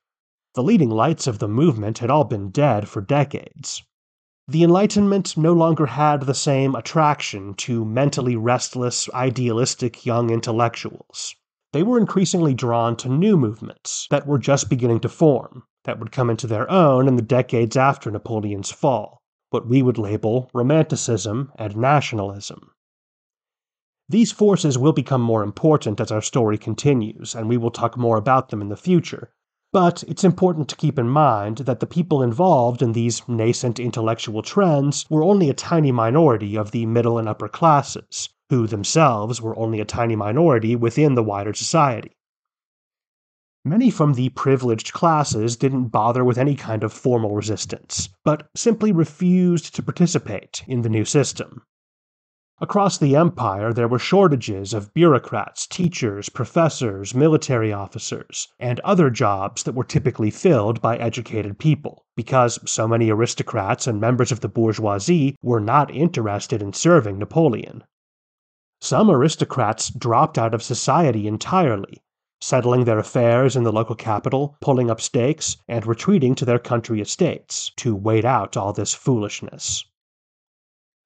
[0.54, 3.82] The leading lights of the movement had all been dead for decades,
[4.46, 11.34] the Enlightenment no longer had the same attraction to mentally restless, idealistic young intellectuals.
[11.76, 16.10] They were increasingly drawn to new movements that were just beginning to form, that would
[16.10, 21.52] come into their own in the decades after Napoleon's fall, what we would label Romanticism
[21.56, 22.70] and nationalism.
[24.08, 28.16] These forces will become more important as our story continues, and we will talk more
[28.16, 29.34] about them in the future,
[29.70, 34.40] but it's important to keep in mind that the people involved in these nascent intellectual
[34.40, 39.58] trends were only a tiny minority of the middle and upper classes, who themselves were
[39.58, 42.12] only a tiny minority within the wider society.
[43.64, 48.92] Many from the privileged classes didn't bother with any kind of formal resistance, but simply
[48.92, 51.62] refused to participate in the new system.
[52.58, 59.64] Across the empire, there were shortages of bureaucrats, teachers, professors, military officers, and other jobs
[59.64, 64.48] that were typically filled by educated people, because so many aristocrats and members of the
[64.48, 67.82] bourgeoisie were not interested in serving Napoleon.
[68.88, 72.04] Some aristocrats dropped out of society entirely,
[72.40, 77.00] settling their affairs in the local capital, pulling up stakes, and retreating to their country
[77.00, 79.84] estates to wait out all this foolishness.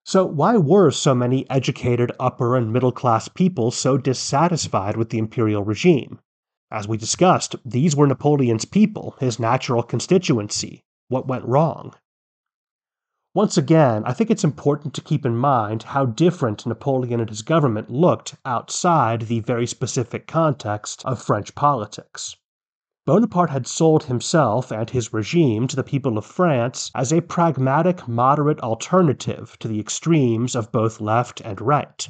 [0.05, 5.16] So, why were so many educated upper and middle class people so dissatisfied with the
[5.16, 6.20] imperial regime?
[6.70, 10.85] As we discussed, these were Napoleon's people, his natural constituency.
[11.09, 11.95] What went wrong?
[13.33, 17.43] Once again, I think it's important to keep in mind how different Napoleon and his
[17.43, 22.35] government looked outside the very specific context of French politics.
[23.07, 28.09] Bonaparte had sold himself and his regime to the people of France as a pragmatic,
[28.09, 32.09] moderate alternative to the extremes of both left and right.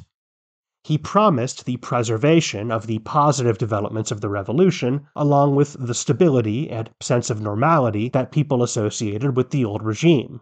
[0.83, 6.67] He promised the preservation of the positive developments of the revolution, along with the stability
[6.71, 10.41] and sense of normality that people associated with the old regime.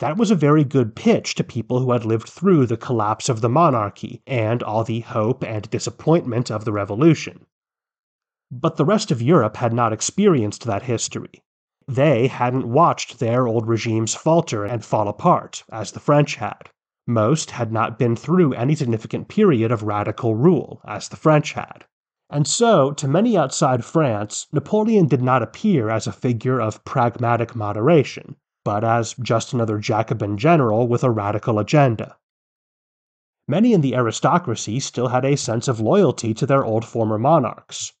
[0.00, 3.40] That was a very good pitch to people who had lived through the collapse of
[3.40, 7.46] the monarchy and all the hope and disappointment of the revolution.
[8.50, 11.42] But the rest of Europe had not experienced that history.
[11.86, 16.70] They hadn't watched their old regimes falter and fall apart, as the French had.
[17.06, 21.84] Most had not been through any significant period of radical rule, as the French had.
[22.30, 27.54] And so, to many outside France, Napoleon did not appear as a figure of pragmatic
[27.54, 32.16] moderation, but as just another Jacobin general with a radical agenda.
[33.46, 37.92] Many in the aristocracy still had a sense of loyalty to their old former monarchs.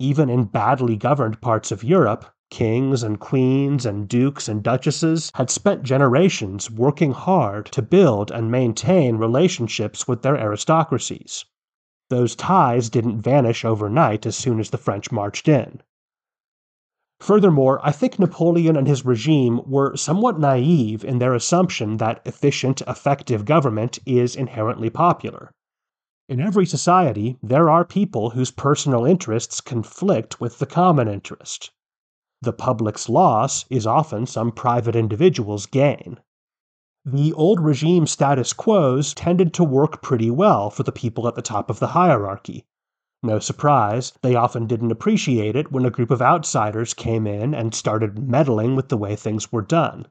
[0.00, 5.48] Even in badly governed parts of Europe, kings and queens and dukes and duchesses had
[5.50, 11.44] spent generations working hard to build and maintain relationships with their aristocracies.
[12.10, 15.82] Those ties didn't vanish overnight as soon as the French marched in.
[17.20, 22.82] Furthermore, I think Napoleon and his regime were somewhat naive in their assumption that efficient,
[22.82, 25.52] effective government is inherently popular.
[26.28, 31.70] In every society, there are people whose personal interests conflict with the common interest.
[32.42, 36.18] The public's loss is often some private individual's gain.
[37.04, 41.42] The old regime status quos tended to work pretty well for the people at the
[41.42, 42.64] top of the hierarchy,
[43.24, 47.74] no surprise, they often didn't appreciate it when a group of outsiders came in and
[47.74, 50.06] started meddling with the way things were done.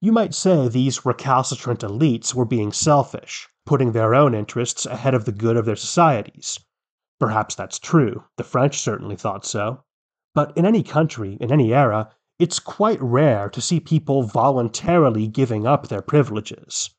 [0.00, 5.24] You might say these recalcitrant elites were being selfish, putting their own interests ahead of
[5.24, 6.58] the good of their societies.
[7.20, 9.82] Perhaps that's true, the French certainly thought so.
[10.34, 15.66] But in any country, in any era, it's quite rare to see people voluntarily giving
[15.66, 16.90] up their privileges.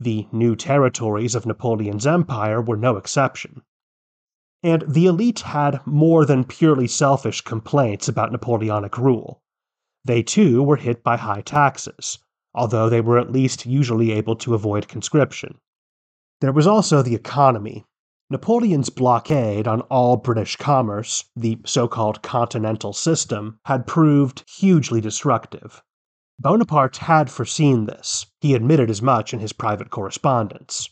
[0.00, 3.62] The new territories of Napoleon's empire were no exception.
[4.62, 9.42] And the elite had more than purely selfish complaints about Napoleonic rule.
[10.04, 12.18] They too were hit by high taxes,
[12.54, 15.58] although they were at least usually able to avoid conscription.
[16.40, 17.84] There was also the economy.
[18.30, 25.82] Napoleon's blockade on all British commerce, the so called Continental System, had proved hugely destructive.
[26.38, 28.26] Bonaparte had foreseen this.
[28.40, 30.88] He admitted as much in his private correspondence.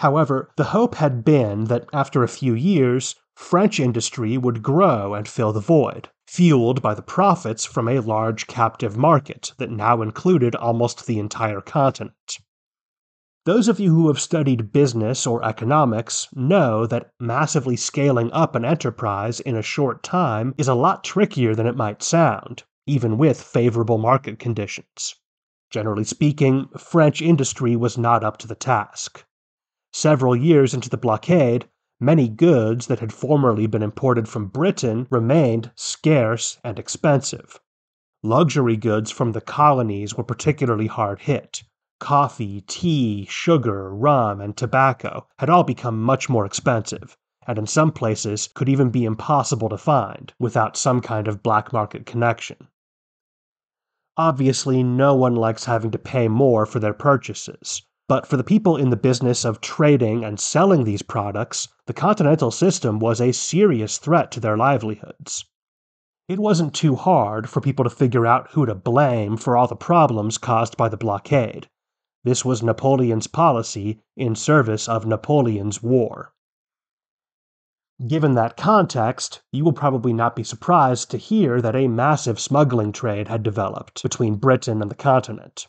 [0.00, 5.28] However, the hope had been that after a few years, French industry would grow and
[5.28, 10.54] fill the void, fueled by the profits from a large captive market that now included
[10.54, 12.38] almost the entire continent.
[13.44, 18.64] Those of you who have studied business or economics know that massively scaling up an
[18.64, 23.40] enterprise in a short time is a lot trickier than it might sound, even with
[23.40, 25.14] favorable market conditions.
[25.70, 29.24] Generally speaking, French industry was not up to the task.
[29.92, 31.68] Several years into the blockade,
[31.98, 37.60] many goods that had formerly been imported from Britain remained scarce and expensive.
[38.22, 41.62] Luxury goods from the colonies were particularly hard hit.
[42.00, 47.16] Coffee, tea, sugar, rum, and tobacco had all become much more expensive,
[47.46, 51.72] and in some places could even be impossible to find without some kind of black
[51.72, 52.68] market connection.
[54.18, 58.76] Obviously, no one likes having to pay more for their purchases, but for the people
[58.76, 63.98] in the business of trading and selling these products, the continental system was a serious
[63.98, 65.44] threat to their livelihoods.
[66.28, 69.76] It wasn't too hard for people to figure out who to blame for all the
[69.76, 71.68] problems caused by the blockade.
[72.24, 76.32] This was Napoleon's policy in service of Napoleon's war.
[78.06, 82.92] Given that context, you will probably not be surprised to hear that a massive smuggling
[82.92, 85.66] trade had developed between Britain and the continent.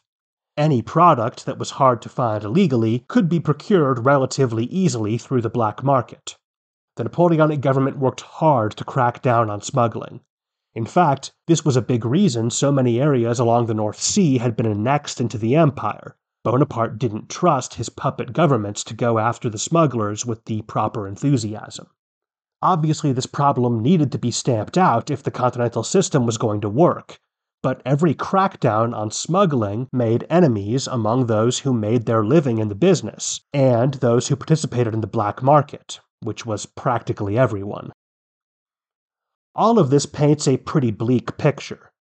[0.57, 5.51] Any product that was hard to find illegally could be procured relatively easily through the
[5.51, 6.35] black market.
[6.95, 10.21] The Napoleonic government worked hard to crack down on smuggling.
[10.73, 14.55] In fact, this was a big reason so many areas along the North Sea had
[14.55, 16.15] been annexed into the empire.
[16.43, 21.85] Bonaparte didn't trust his puppet governments to go after the smugglers with the proper enthusiasm.
[22.63, 26.69] Obviously, this problem needed to be stamped out if the continental system was going to
[26.69, 27.19] work,
[27.63, 32.75] but every crackdown on smuggling made enemies among those who made their living in the
[32.75, 37.91] business and those who participated in the black market, which was practically everyone.
[39.55, 41.91] All of this paints a pretty bleak picture.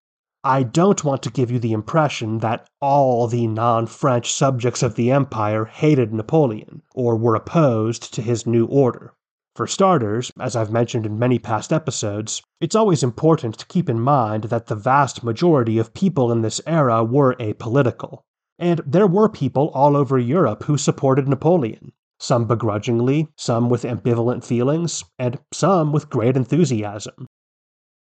[0.45, 4.95] I don't want to give you the impression that all the non French subjects of
[4.95, 9.15] the empire hated Napoleon or were opposed to his new order.
[9.57, 13.99] For starters, as I've mentioned in many past episodes, it's always important to keep in
[13.99, 18.21] mind that the vast majority of people in this era were apolitical.
[18.59, 24.45] And there were people all over Europe who supported Napoleon, some begrudgingly, some with ambivalent
[24.45, 27.27] feelings, and some with great enthusiasm.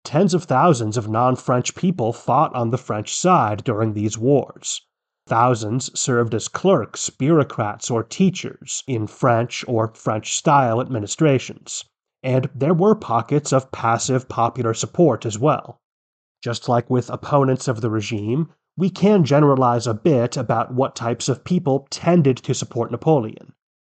[0.03, 4.81] Tens of thousands of non French people fought on the French side during these wars,
[5.27, 11.83] Thousands served as clerks, bureaucrats, or teachers in French or French style administrations,
[12.23, 15.81] and there were pockets of passive popular support as well.
[16.41, 21.27] Just like with opponents of the regime, we can generalize a bit about what types
[21.27, 23.51] of people tended to support Napoleon.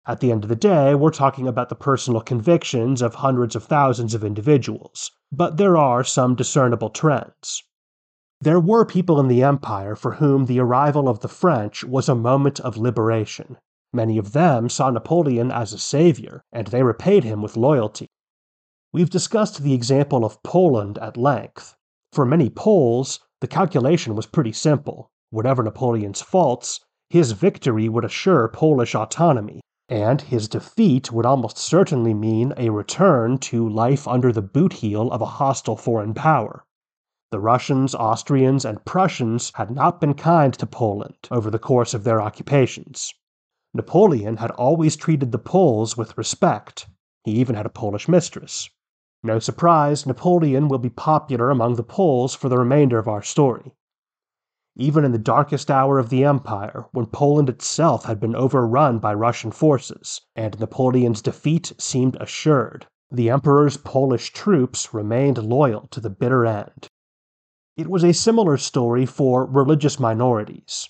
[0.07, 3.64] At the end of the day, we're talking about the personal convictions of hundreds of
[3.64, 7.64] thousands of individuals, but there are some discernible trends.
[8.41, 12.14] There were people in the empire for whom the arrival of the French was a
[12.14, 13.57] moment of liberation.
[13.93, 18.07] Many of them saw Napoleon as a savior, and they repaid him with loyalty.
[18.93, 21.74] We've discussed the example of Poland at length.
[22.12, 25.11] For many Poles, the calculation was pretty simple.
[25.30, 26.80] Whatever Napoleon's faults,
[27.11, 33.39] his victory would assure Polish autonomy, and his defeat would almost certainly mean a return
[33.39, 36.62] to life under the boot heel of a hostile foreign power.
[37.31, 42.05] The Russians, Austrians, and Prussians had not been kind to Poland over the course of
[42.05, 43.12] their occupations.
[43.74, 46.87] Napoleon had always treated the Poles with respect.
[47.24, 48.70] He even had a Polish mistress.
[49.22, 53.74] No surprise, Napoleon will be popular among the Poles for the remainder of our story.
[54.76, 59.12] Even in the darkest hour of the empire, when Poland itself had been overrun by
[59.12, 66.09] Russian forces, and Napoleon's defeat seemed assured, the emperor's Polish troops remained loyal to the
[66.09, 66.89] bitter end.
[67.79, 70.89] It was a similar story for religious minorities.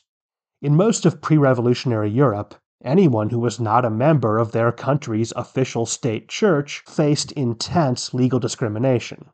[0.62, 5.30] In most of pre revolutionary Europe, anyone who was not a member of their country's
[5.36, 9.26] official state church faced intense legal discrimination.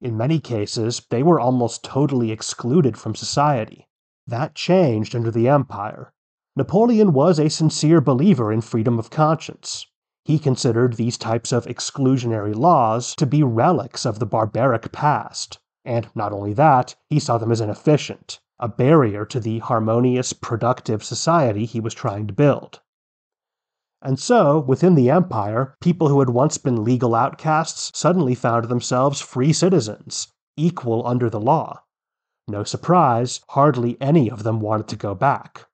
[0.00, 3.88] In many cases, they were almost totally excluded from society.
[4.28, 6.12] That changed under the Empire.
[6.54, 9.84] Napoleon was a sincere believer in freedom of conscience.
[10.24, 15.58] He considered these types of exclusionary laws to be relics of the barbaric past,
[15.88, 21.02] and not only that, he saw them as inefficient, a barrier to the harmonious, productive
[21.02, 22.80] society he was trying to build.
[24.02, 29.22] And so, within the empire, people who had once been legal outcasts suddenly found themselves
[29.22, 30.28] free citizens,
[30.58, 31.82] equal under the law.
[32.46, 35.67] No surprise, hardly any of them wanted to go back.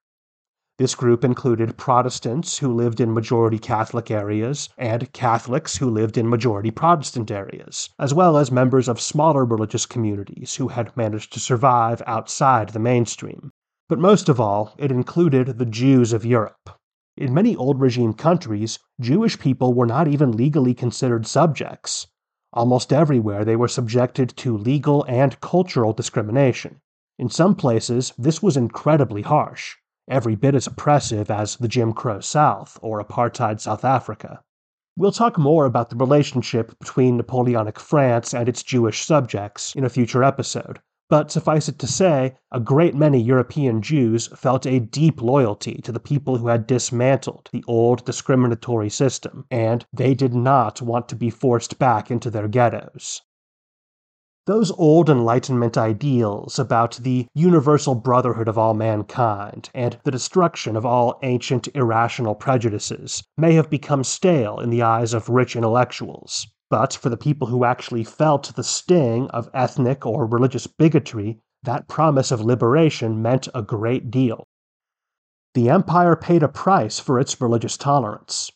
[0.77, 6.27] This group included Protestants who lived in majority Catholic areas and Catholics who lived in
[6.27, 11.39] majority Protestant areas, as well as members of smaller religious communities who had managed to
[11.39, 13.53] survive outside the mainstream.
[13.87, 16.69] But most of all, it included the Jews of Europe.
[17.15, 22.07] In many old regime countries, Jewish people were not even legally considered subjects.
[22.51, 26.81] Almost everywhere they were subjected to legal and cultural discrimination.
[27.17, 32.19] In some places, this was incredibly harsh every bit as oppressive as the Jim Crow
[32.19, 34.41] South or apartheid South Africa.
[34.97, 39.89] We'll talk more about the relationship between Napoleonic France and its Jewish subjects in a
[39.89, 40.79] future episode,
[41.09, 45.91] but suffice it to say, a great many European Jews felt a deep loyalty to
[45.91, 51.15] the people who had dismantled the old discriminatory system, and they did not want to
[51.15, 53.21] be forced back into their ghettos.
[54.47, 60.85] Those old Enlightenment ideals about the universal brotherhood of all mankind and the destruction of
[60.85, 66.45] all ancient irrational prejudices may have become stale in the eyes of rich intellectuals.
[66.69, 71.87] But for the people who actually felt the sting of ethnic or religious bigotry, that
[71.87, 74.45] promise of liberation meant a great deal.
[75.55, 78.51] The empire paid a price for its religious tolerance.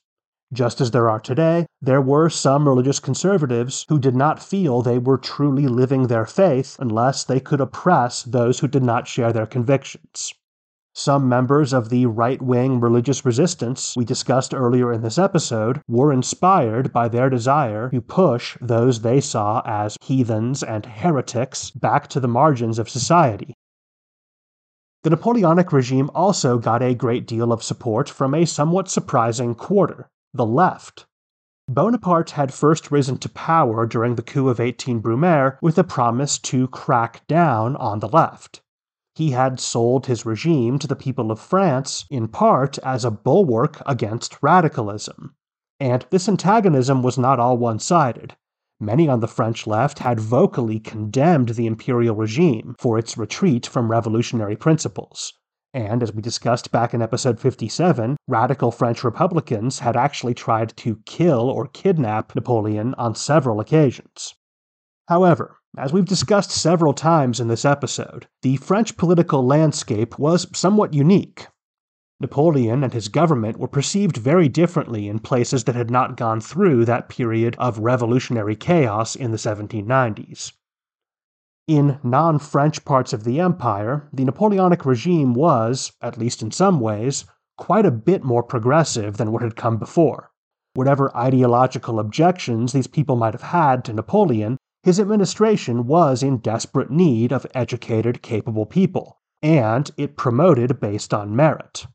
[0.51, 4.97] Just as there are today, there were some religious conservatives who did not feel they
[4.97, 9.45] were truly living their faith unless they could oppress those who did not share their
[9.45, 10.33] convictions.
[10.95, 16.11] Some members of the right wing religious resistance we discussed earlier in this episode were
[16.11, 22.19] inspired by their desire to push those they saw as heathens and heretics back to
[22.19, 23.53] the margins of society.
[25.03, 30.09] The Napoleonic regime also got a great deal of support from a somewhat surprising quarter
[30.33, 31.05] the left.
[31.67, 36.39] Bonaparte had first risen to power during the coup of 18 Brumaire with a promise
[36.39, 38.61] to crack down on the left.
[39.15, 43.81] He had sold his regime to the people of France in part as a bulwark
[43.85, 45.35] against radicalism.
[45.79, 48.35] And this antagonism was not all one sided.
[48.79, 53.91] Many on the French left had vocally condemned the imperial regime for its retreat from
[53.91, 55.33] revolutionary principles.
[55.73, 61.01] And as we discussed back in episode 57, radical French Republicans had actually tried to
[61.05, 64.33] kill or kidnap Napoleon on several occasions.
[65.07, 70.95] However, as we've discussed several times in this episode, the French political landscape was somewhat
[70.95, 71.45] unique.
[72.19, 76.83] Napoleon and his government were perceived very differently in places that had not gone through
[76.85, 80.51] that period of revolutionary chaos in the 1790s.
[81.69, 86.79] In non French parts of the empire, the Napoleonic regime was, at least in some
[86.79, 87.25] ways,
[87.59, 90.31] quite a bit more progressive than what had come before.
[90.73, 96.89] Whatever ideological objections these people might have had to Napoleon, his administration was in desperate
[96.89, 101.85] need of educated, capable people, and it promoted based on merit.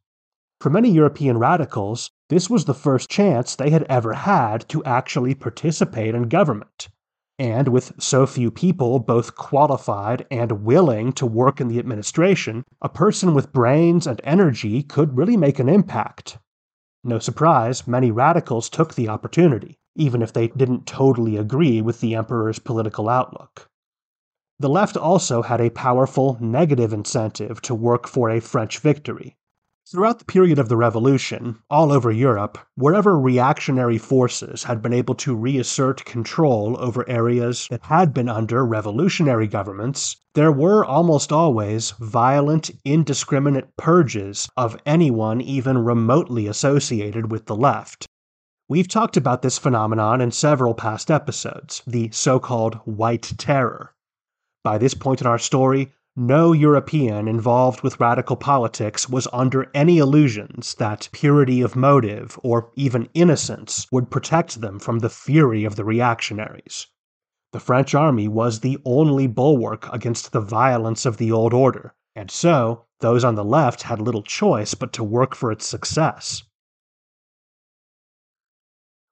[0.60, 5.34] For many European radicals, this was the first chance they had ever had to actually
[5.34, 6.90] participate in government.
[7.38, 12.88] And with so few people both qualified and willing to work in the administration, a
[12.88, 16.38] person with brains and energy could really make an impact.
[17.02, 22.14] No surprise, many radicals took the opportunity, even if they didn't totally agree with the
[22.14, 23.68] emperor's political outlook.
[24.60, 29.36] The left also had a powerful negative incentive to work for a French victory.
[29.86, 35.14] Throughout the period of the Revolution, all over Europe, wherever reactionary forces had been able
[35.16, 41.90] to reassert control over areas that had been under revolutionary governments, there were almost always
[42.00, 48.06] violent, indiscriminate purges of anyone even remotely associated with the left.
[48.70, 53.94] We've talked about this phenomenon in several past episodes, the so called White Terror.
[54.62, 59.98] By this point in our story, no European involved with radical politics was under any
[59.98, 65.74] illusions that purity of motive or even innocence would protect them from the fury of
[65.74, 66.86] the reactionaries.
[67.52, 72.30] The French army was the only bulwark against the violence of the old order, and
[72.30, 76.44] so those on the left had little choice but to work for its success.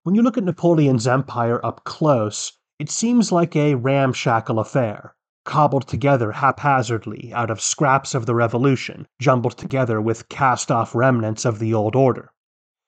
[0.04, 5.88] When you look at Napoleon's empire up close, it seems like a ramshackle affair cobbled
[5.88, 11.58] together haphazardly out of scraps of the Revolution, jumbled together with cast off remnants of
[11.58, 12.32] the old order.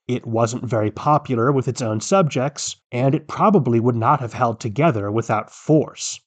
[0.07, 4.61] It wasn't very popular with its own subjects, and it probably would not have held
[4.61, 6.21] together without force.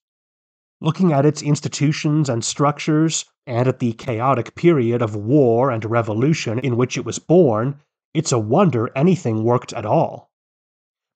[0.82, 6.60] Looking at its institutions and structures, and at the chaotic period of war and revolution
[6.60, 7.80] in which it was born,
[8.14, 10.32] it's a wonder anything worked at all.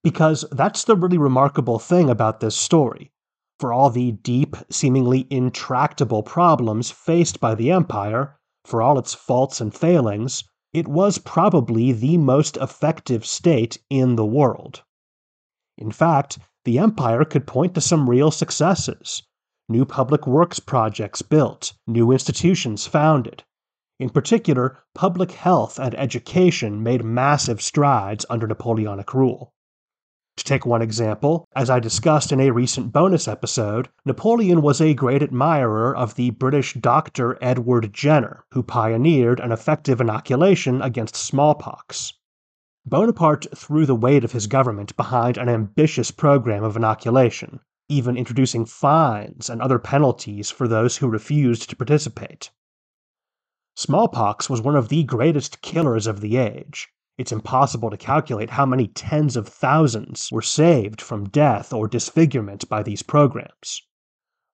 [0.03, 3.12] Because that's the really remarkable thing about this story
[3.62, 8.36] for all the deep, seemingly intractable problems faced by the Empire,
[8.66, 10.43] for all its faults and failings,
[10.74, 14.82] it was probably the most effective state in the world.
[15.78, 19.22] In fact, the Empire could point to some real successes
[19.70, 23.43] new public works projects built, new institutions founded.
[23.99, 29.53] In particular, public health and education made massive strides under Napoleonic rule.
[30.42, 34.96] To take one example, as I discussed in a recent bonus episode, Napoleon was a
[34.96, 42.14] great admirer of the British doctor Edward Jenner, who pioneered an effective inoculation against smallpox.
[42.88, 48.66] Bonaparte threw the weight of his government behind an ambitious program of inoculation, even introducing
[48.66, 52.50] fines and other penalties for those who refused to participate.
[53.76, 58.66] Smallpox was one of the greatest killers of the age, it's impossible to calculate how
[58.66, 63.82] many tens of thousands were saved from death or disfigurement by these programs.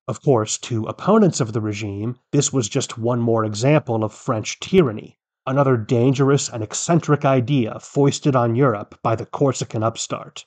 [0.08, 4.60] Of course, to opponents of the regime, this was just one more example of French
[4.60, 10.46] tyranny, another dangerous and eccentric idea foisted on Europe by the Corsican upstart.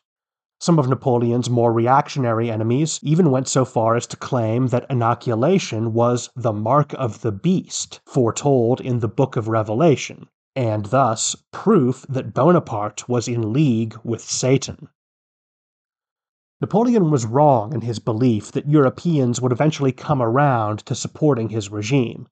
[0.61, 5.95] Some of Napoleon's more reactionary enemies even went so far as to claim that inoculation
[5.95, 12.05] was the mark of the beast foretold in the Book of Revelation, and thus proof
[12.09, 14.89] that Bonaparte was in league with Satan.
[16.61, 21.71] Napoleon was wrong in his belief that Europeans would eventually come around to supporting his
[21.71, 22.29] regime.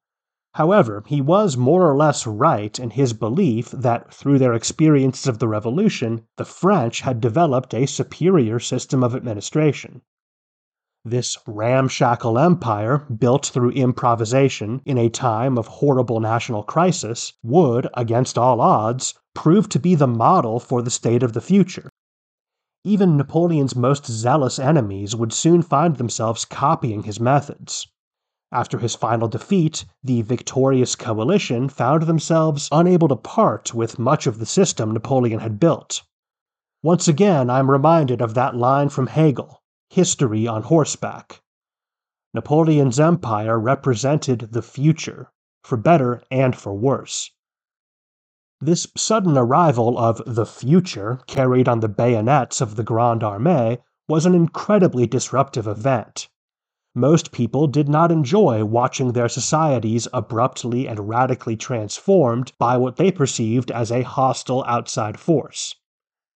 [0.54, 5.38] However, he was more or less right in his belief that through their experiences of
[5.38, 10.02] the Revolution, the French had developed a superior system of administration.
[11.04, 18.36] This ramshackle empire, built through improvisation in a time of horrible national crisis, would, against
[18.36, 21.88] all odds, prove to be the model for the state of the future.
[22.84, 27.86] Even Napoleon's most zealous enemies would soon find themselves copying his methods.
[28.50, 34.40] After his final defeat, the victorious coalition found themselves unable to part with much of
[34.40, 36.02] the system Napoleon had built.
[36.82, 39.57] Once again, I'm reminded of that line from Hegel
[39.90, 41.40] History on Horseback.
[42.34, 45.32] Napoleon's empire represented the future,
[45.64, 47.30] for better and for worse.
[48.60, 53.78] This sudden arrival of the future, carried on the bayonets of the Grande Armée,
[54.08, 56.28] was an incredibly disruptive event.
[56.94, 63.12] Most people did not enjoy watching their societies abruptly and radically transformed by what they
[63.12, 65.76] perceived as a hostile outside force.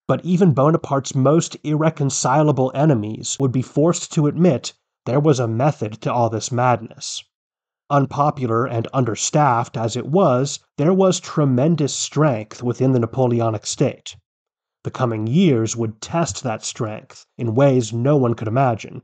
[0.08, 4.74] But even Bonaparte's most irreconcilable enemies would be forced to admit
[5.06, 7.24] there was a method to all this madness.
[7.90, 14.16] Unpopular and understaffed as it was, there was tremendous strength within the Napoleonic state.
[14.84, 19.02] The coming years would test that strength in ways no one could imagine,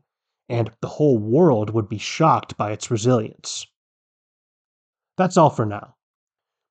[0.49, 3.67] and the whole world would be shocked by its resilience.
[5.17, 5.95] That's all for now.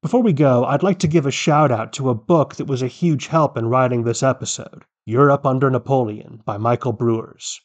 [0.03, 2.83] Before we go, I'd like to give a shout out to a book that was
[2.83, 7.59] a huge help in writing this episode Europe Under Napoleon by Michael Broers.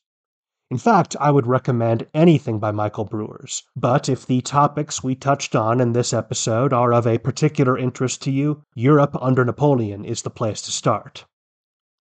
[0.71, 5.55] In fact, I would recommend anything by Michael Broers, but if the topics we touched
[5.55, 10.23] on in this episode are of a particular interest to you, Europe under Napoleon is
[10.23, 11.27] the place to start.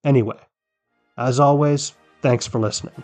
[0.06, 0.40] Anyway,
[1.18, 3.04] as always, thanks for listening.